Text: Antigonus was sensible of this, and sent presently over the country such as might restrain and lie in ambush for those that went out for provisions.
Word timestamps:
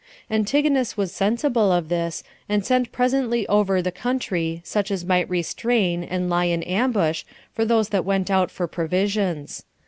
Antigonus 0.31 0.97
was 0.97 1.11
sensible 1.11 1.71
of 1.71 1.87
this, 1.87 2.23
and 2.49 2.65
sent 2.65 2.91
presently 2.91 3.45
over 3.47 3.83
the 3.83 3.91
country 3.91 4.59
such 4.63 4.89
as 4.89 5.05
might 5.05 5.29
restrain 5.29 6.03
and 6.03 6.27
lie 6.27 6.45
in 6.45 6.63
ambush 6.63 7.21
for 7.53 7.65
those 7.65 7.89
that 7.89 8.03
went 8.03 8.31
out 8.31 8.49
for 8.49 8.65
provisions. 8.67 9.63